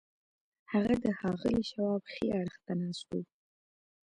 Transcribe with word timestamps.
هغه 0.71 0.93
د 1.03 1.05
ښاغلي 1.19 1.63
شواب 1.71 2.01
ښي 2.13 2.27
اړخ 2.39 2.55
ته 2.65 2.71
ناست 2.81 3.07
و 3.17 3.19